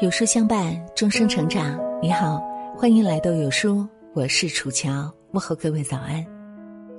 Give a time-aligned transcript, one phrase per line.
[0.00, 1.76] 有书相伴，终生成长。
[2.00, 2.40] 你好，
[2.76, 3.84] 欢迎来到有书，
[4.14, 6.24] 我是楚乔，问候各位早安。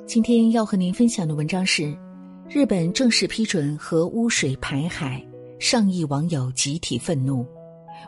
[0.06, 1.98] 今天要和您分享的文章是：
[2.50, 5.26] 日本正式批准核污水排海，
[5.60, 7.46] 上亿网友集体愤怒。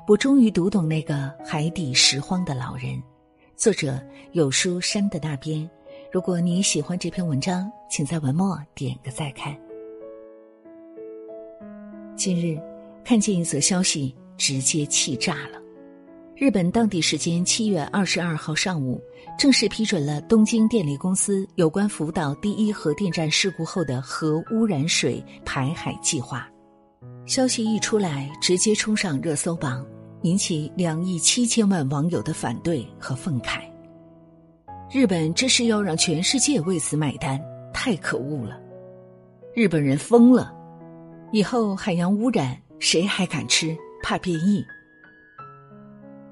[0.09, 3.01] 我终于读懂那个海底拾荒的老人。
[3.55, 3.97] 作者
[4.33, 5.69] 有书山的那边。
[6.11, 9.57] 如果你喜欢这篇文章，请在文末点个再看。
[12.17, 12.59] 近日，
[13.05, 14.13] 看见一则消息。
[14.41, 15.62] 直接气炸了！
[16.36, 19.00] 日本当地时间七月二十二号上午，
[19.38, 26.50] 正式批准了东京电力公司有关福岛第一核电站事故后的核污染水排海计划。
[27.27, 29.86] 消息一出来，直接冲上热搜榜，
[30.23, 33.62] 引起两亿七千万网友的反对和愤慨。
[34.92, 37.39] 日本这是要让全世界为此买单，
[37.72, 38.59] 太可恶了！
[39.53, 40.52] 日本人疯了！
[41.31, 43.78] 以后海洋污染谁还敢吃？
[44.02, 44.66] 怕变异。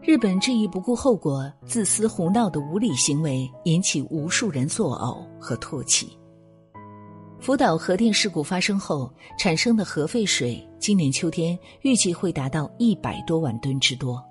[0.01, 6.17] 日本这一不顾后果、自私胡闹的无理行为，引起无数人作呕和唾弃。
[7.39, 14.21] 福岛核电事故发生后产生的核废水，今年秋天预计会达到一百多万吨之多。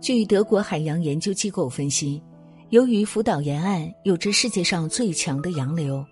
[0.00, 2.22] 据德国海洋研究机构分析，
[2.70, 6.04] 由于福岛沿岸有着世界上最强的洋流。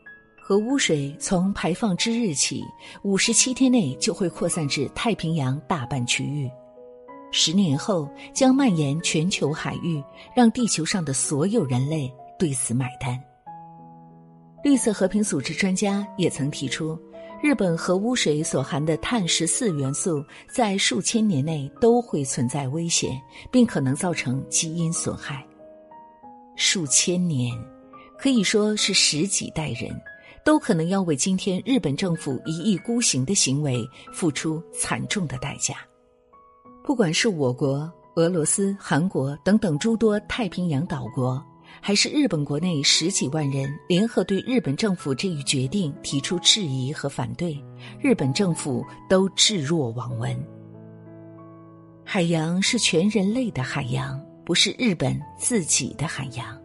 [0.50, 2.64] 核污水从排放之日起，
[3.04, 6.50] 五十七天内就会扩散至太平洋大半区域，
[7.30, 10.02] 十年后将蔓延全球海域，
[10.34, 13.16] 让地球上的所有人类对此买单。
[14.64, 16.98] 绿色和平组织专家也曾提出，
[17.40, 20.20] 日本核污水所含的碳十四元素
[20.52, 23.12] 在数千年内都会存在危险，
[23.52, 25.46] 并可能造成基因损害。
[26.56, 27.56] 数千年，
[28.18, 29.96] 可以说是十几代人。
[30.44, 35.76] 都可能要为今天日本政府一意孤行的行为付出惨重的代价。
[36.82, 41.40] 不管是我国、俄罗斯、韩国等等诸多太平洋岛国，
[41.80, 47.62] 还是日本国内十几万人联合对日本政府这一决定提出质疑和反对，
[48.00, 50.36] 日本政府都置若罔闻。
[52.04, 56.59] 海洋是全人类的海洋，不是日本自己的海洋。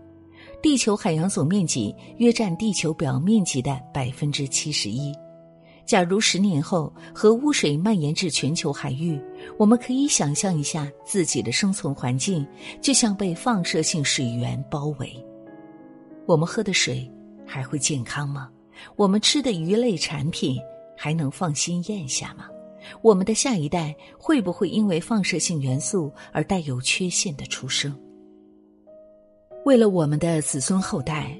[0.66, 5.14] 地球海洋总面积约占地球表面积的百分之七十一。
[5.86, 9.22] 假如十年后核污水蔓延至全球海域，
[9.60, 12.44] 我们可以想象一下自己的生存环境，
[12.82, 15.16] 就像被放射性水源包围。
[16.26, 17.08] 我们喝的水
[17.46, 18.50] 还会健康吗？
[18.96, 20.58] 我们吃的鱼类产品
[20.98, 22.48] 还能放心咽下吗？
[23.04, 27.96] 我们的下一代会不会因为放射性元素而带有缺陷的出生？
[29.66, 31.36] 为了我们的子孙后代，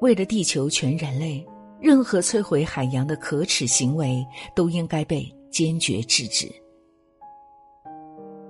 [0.00, 1.46] 为了地球全人类，
[1.80, 6.50] 任何摧毁海洋的可耻行为都应该被坚决制止。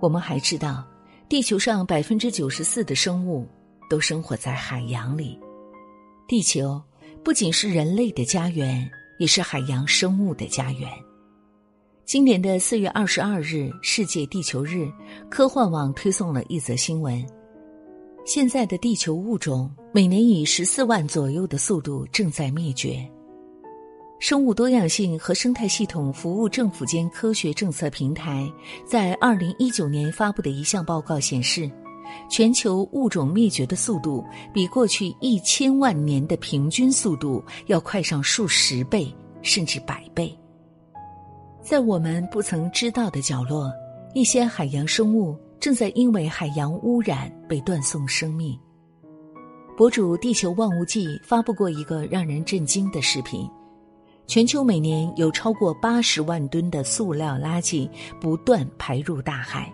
[0.01, 0.83] 我们还知道，
[1.29, 3.47] 地球上百分之九十四的生物
[3.91, 5.39] 都生活在海洋里。
[6.27, 6.81] 地球
[7.23, 10.91] 不仅是人类的家园，也是海洋生物的家园。
[12.07, 14.91] 今年的四月二十二日，世界地球日，
[15.29, 17.23] 科幻网推送了一则新闻。
[18.29, 23.03] 现在的地球物种每年以十四万左右的速度正在灭绝。
[24.19, 28.47] 生物多样性和生态系统服务政府间科学政策平台
[28.87, 31.71] 在二零一九年发布的一项报告显示，
[32.29, 34.23] 全球物种灭绝的速度
[34.53, 39.11] 比过去一千万年的平均速度要快上数十倍，
[39.41, 40.39] 甚至百倍。
[41.63, 43.73] 在我们不曾知道的角落，
[44.13, 45.35] 一些海洋生物。
[45.61, 48.59] 正在因为海洋污染被断送生命。
[49.77, 53.49] 博主“地球万物记”发布过一个让人震惊的视频：
[54.27, 57.89] 全球每年有超过八十万吨的塑料垃圾
[58.21, 59.73] 不断排入大海。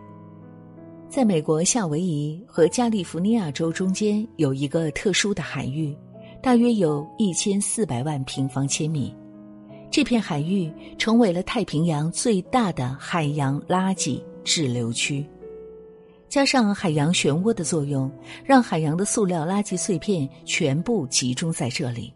[1.09, 5.97] 在美国夏威夷和加利福尼亚州中间有一个特殊的海域，
[6.43, 9.15] 大约有一千四百万平方千米。
[9.91, 15.25] 这片海域成为了太平洋最大的海洋垃圾滞留区。
[16.35, 18.11] 加上海洋漩涡的作用，
[18.45, 22.13] 让海洋的塑料垃圾碎片全部集中在这里。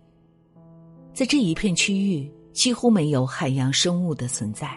[1.14, 4.68] 在这一片区域，几乎没有海洋生物的存在。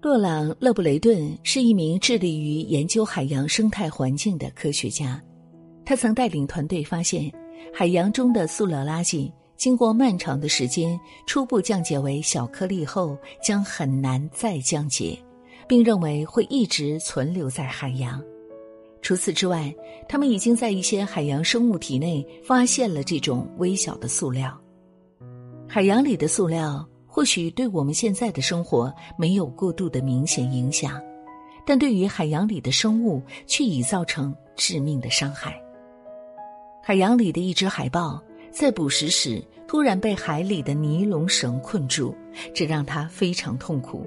[0.00, 5.22] 洛朗·勒布雷顿是一名致力于研究海洋生态环境的科学家，
[5.84, 7.30] 他曾带领团队发现，
[7.74, 15.22] 海洋中的塑料垃圾经过漫长的时间初步降解为小颗粒后，将很难再降解。
[15.68, 18.22] 并认为会一直存留在海洋。
[19.02, 19.74] 除此之外，
[20.08, 24.58] 他们已经在一些海洋生物体内发现了这种微小的塑料。
[25.68, 31.00] 海洋里的塑料或许对我们现在的生活没有过度的明显影响，
[31.66, 35.54] 但对于海洋里的生物却已造成致命的伤害。
[36.82, 42.14] 海洋里的一只海豹在捕食时突然被海里的尼龙绳困住，
[42.54, 44.06] 这让它非常痛苦。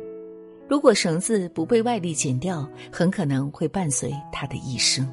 [0.69, 5.07] 如果绳子不被外力剪掉，很可能会伴随它的一生。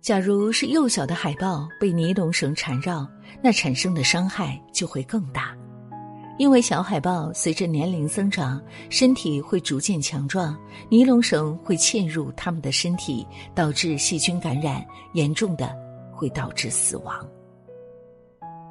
[0.00, 3.06] 假如是幼小的海豹被尼龙绳缠绕，
[3.42, 5.54] 那产生的伤害就会更大。
[6.38, 10.56] 因为小海豹随着年龄增长，身体会逐渐强壮，
[10.88, 15.74] 尼龙绳会嵌入它们的身体，导致细菌感染，严重的
[16.12, 17.28] 会导致死亡。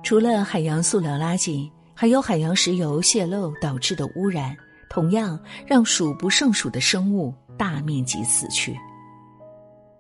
[0.01, 4.56] 除了海洋塑料垃圾，还有海洋石油泄漏导致的污染，
[4.89, 8.75] 同样让数不胜数的生物大面积死去。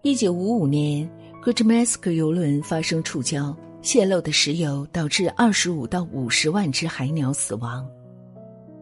[0.01, 1.09] 一九五五年。
[1.39, 7.87] 格特麦斯克游轮发生触礁，泄漏的石油导致二十五到五十万只海鸟死亡。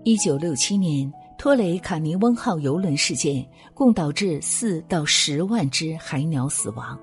[0.04, 6.98] 一九六七年，托雷卡尼翁号游轮事件共导致四到十万只海鸟死亡。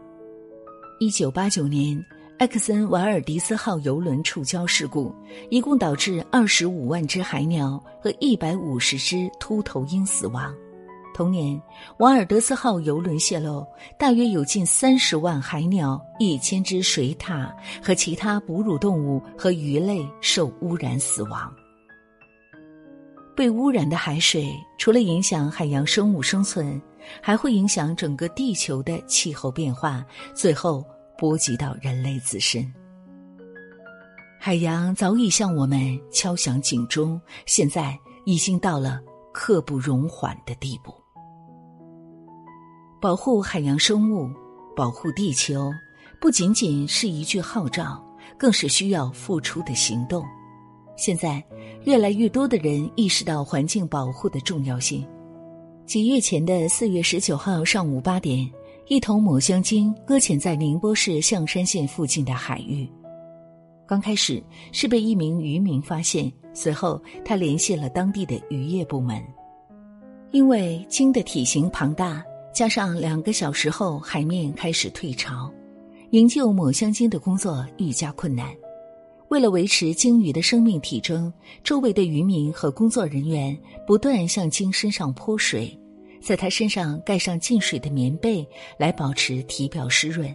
[0.98, 2.04] 一九八九年，
[2.42, 5.14] 埃克森瓦尔迪斯号游轮触礁事故，
[5.48, 10.52] 一共导致二十五万只海鸟和一百五十只秃头鹰死亡。
[11.14, 11.62] 同年，
[11.98, 13.64] 瓦尔德斯号游轮泄漏，
[13.96, 17.48] 大约有近三十万海鸟、一千只水獭
[17.80, 21.48] 和其他哺乳动物和鱼类受污染死亡。
[23.36, 26.82] 被污染的海水除了影响海洋生物生存，
[27.20, 30.04] 还会影响整个地球的气候变化，
[30.34, 30.84] 最后
[31.22, 32.68] 波及到人类自身。
[34.40, 39.00] 海洋早已向我们敲响警钟，现在已经到了
[39.32, 40.92] 刻不容缓的地步。
[43.00, 44.28] 保护海洋生物，
[44.74, 45.70] 保护地球，
[46.20, 48.04] 不仅仅是一句号召，
[48.36, 50.24] 更是需要付出的行动。
[50.96, 51.40] 现在，
[51.84, 55.06] 越来越多的人意识到环境保护的重要性。
[55.86, 58.50] 几月前的四月十九号上午八点，
[58.88, 62.88] 一头抹香鲸搁浅在宁波市象山县附近的海域。
[63.86, 64.42] 刚开始
[64.72, 69.22] 是被一名渔民发现，随后他联系了当地的渔业部门，
[70.30, 72.22] 因为鲸的体型庞大。
[72.52, 75.50] 加上两个小时后，海面开始退潮，
[76.10, 78.54] 营救抹香鲸的工作愈加困难。
[79.28, 81.32] 为了维持鲸鱼的生命体征，
[81.64, 83.56] 周围的渔民和工作人员
[83.86, 85.74] 不断向鲸身上泼水，
[86.22, 88.46] 在它身上盖上进水的棉被
[88.78, 90.34] 来保持体表湿润，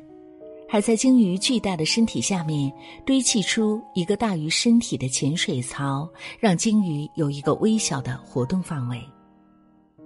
[0.68, 2.72] 还在鲸鱼巨大的身体下面
[3.06, 6.08] 堆砌出一个大于身体的潜水槽，
[6.40, 9.02] 让鲸鱼有一个微小的活动范围。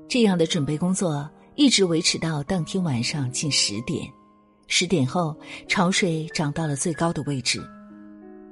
[0.07, 1.29] 这样的准备工作。
[1.55, 4.07] 一直维持到当天晚上近十点，
[4.67, 5.35] 十点后
[5.67, 7.61] 潮水涨到了最高的位置，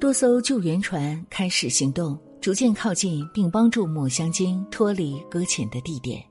[0.02, 6.22] 多艘救援船开始行动，逐渐靠近并帮助抹香鲸脱离搁浅的地点。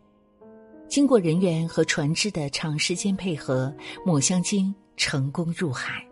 [0.89, 3.73] 经过人员和船只的长时间配合，
[4.05, 6.03] 抹香鲸成功入海。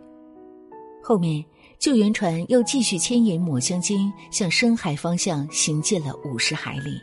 [1.03, 1.43] 后面
[1.79, 7.01] 救援船又继续牵引抹香鲸向深海方向行进了五十海里。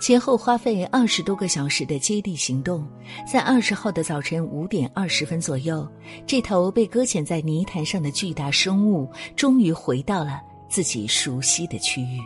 [0.00, 2.86] 前后花费二十多个小时的接力行动，
[3.30, 5.88] 在二十号的早晨五点二十分左右，
[6.26, 12.20] 这头被搁浅在泥潭上的巨大生物终于回到了自己熟悉的区域。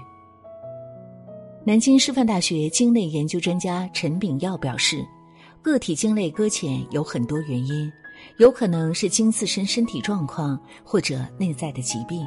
[1.68, 5.06] 南京师范大学鲸类研究专家陈炳耀表示，
[5.60, 7.92] 个体鲸类搁浅有很多原因，
[8.38, 12.26] 有可能是鲸自身身体状况或者内在的疾病，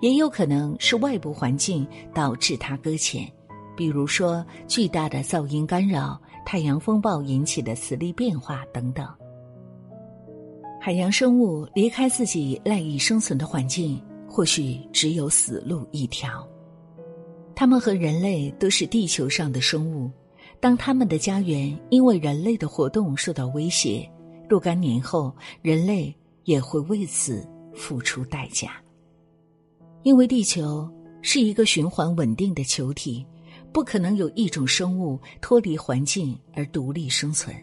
[0.00, 3.30] 也有可能是外部环境导致它搁浅。
[3.76, 9.06] 比如说，巨大的噪音干扰、太阳风暴引起的磁力变化等等。
[10.80, 16.48] 海洋生物离开自己赖以生存的环境，或许只有死路一条。
[17.54, 20.10] 他们和人类都是地球上的生物，
[20.60, 24.08] 当他们的家园因为人类的活动受到威胁，
[24.48, 28.82] 若干年后，人类也会为此付出代价。
[30.02, 30.90] 因为地球
[31.20, 33.24] 是一个循环稳定的球体。
[33.72, 37.56] 不可能有一种生物脱离环境而独立生存。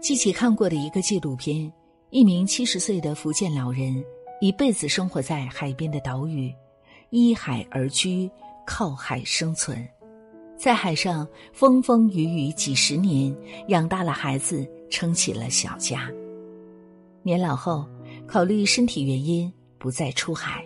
[0.00, 1.70] 记起看过的一个纪录片，
[2.08, 4.02] 一名七十岁的福建老人
[4.40, 6.50] 一辈子生活在海边的岛屿，
[7.12, 8.30] 依海而居，
[8.66, 9.86] 靠海生存，
[10.56, 13.36] 在海上风风雨雨几十年，
[13.68, 16.10] 养大了孩子，撑起了小家。
[17.22, 17.86] 年老后，
[18.26, 20.64] 考虑身体原因，不再出海，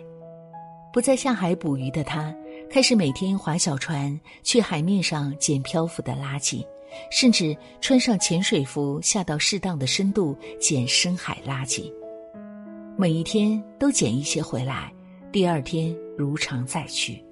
[0.93, 2.33] 不再下海捕鱼的他。
[2.69, 6.65] 开始每天划小船去海面上捡漂浮的垃圾，
[7.11, 11.91] 甚至穿上潜水服下到适当的深度捡深海垃圾。
[12.95, 14.93] 每一天都捡一些回来，
[15.29, 17.23] 第二天如常再去。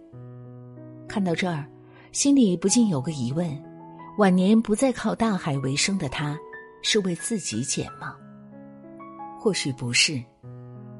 [1.07, 1.65] 看到这儿，
[2.11, 3.49] 心里不禁有个疑问：
[4.17, 6.37] 晚年不再靠大海为生的他，
[6.81, 8.15] 是为自己减吗？
[9.39, 10.23] 或许不是，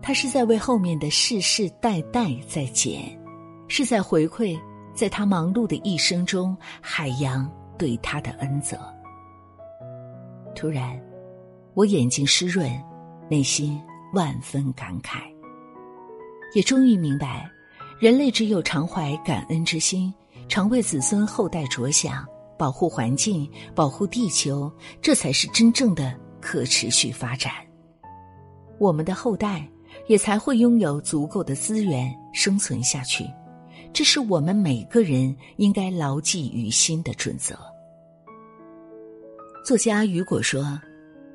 [0.02, 3.20] 他是在为后面的世世代代在减，
[3.68, 4.60] 是在回馈
[4.94, 8.78] 在他忙碌的一生中海洋对他的恩泽。
[10.56, 11.00] 突然，
[11.74, 12.72] 我眼睛湿润，
[13.30, 13.82] 内心
[14.14, 15.22] 万分感慨，
[16.54, 17.50] 也终于明白，
[18.00, 20.14] 人类只有常怀感恩之心，
[20.48, 22.26] 常为子孙后代着想。
[22.58, 24.72] 保护环境，保护地球，
[25.02, 27.52] 这才是真正的可持续发展。
[28.78, 29.68] 我们的后代
[30.08, 33.26] 也才会拥有足够的资源生存下去，
[33.92, 37.60] 这是我们每个人应该牢记于心的准则。
[39.66, 40.80] 作家雨果说：“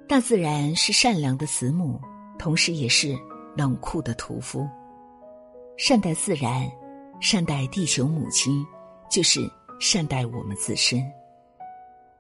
[0.09, 2.01] 大自然是善良的慈母，
[2.39, 3.15] 同时也是
[3.55, 4.67] 冷酷的屠夫。
[5.83, 6.71] 善待自然，
[7.21, 8.65] 善待地球母亲，
[9.11, 9.41] 就是。”
[9.81, 11.03] 善待我们自身，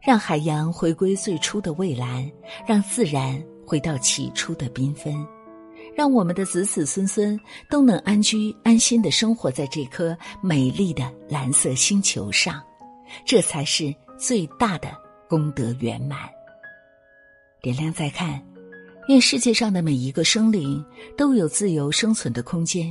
[0.00, 2.26] 让海洋回归最初的蔚蓝，
[2.66, 5.14] 让自然回到起初的缤纷，
[5.94, 7.38] 让我们的子子孙孙
[7.68, 12.62] 都能安居安心的生活在这颗美丽的蓝色星球上，
[13.26, 14.88] 这才是最大的
[15.28, 16.18] 功德圆满。
[17.60, 18.42] 点亮再看，
[19.08, 20.82] 愿世界上的每一个生灵
[21.14, 22.90] 都有自由生存的空间。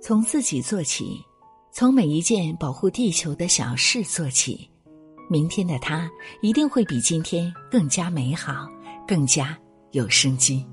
[0.00, 1.22] 从自己做起。
[1.70, 4.68] 从每一件保护地球的小事做起，
[5.30, 6.10] 明天的他
[6.42, 8.68] 一定会比今天更加美好，
[9.06, 9.56] 更加
[9.92, 10.66] 有生机。